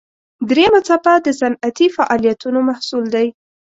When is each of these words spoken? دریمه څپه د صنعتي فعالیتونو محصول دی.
دریمه 0.49 0.79
څپه 0.87 1.13
د 1.25 1.27
صنعتي 1.39 1.87
فعالیتونو 1.95 2.59
محصول 2.69 3.03
دی. 3.15 3.27